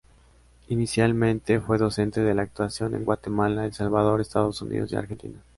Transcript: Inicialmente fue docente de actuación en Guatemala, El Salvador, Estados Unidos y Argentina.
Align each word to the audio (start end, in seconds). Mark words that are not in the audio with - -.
Inicialmente 0.69 1.59
fue 1.59 1.77
docente 1.77 2.21
de 2.21 2.41
actuación 2.41 2.95
en 2.95 3.05
Guatemala, 3.05 3.65
El 3.65 3.73
Salvador, 3.73 4.19
Estados 4.19 4.59
Unidos 4.63 4.91
y 4.91 4.95
Argentina. 4.95 5.43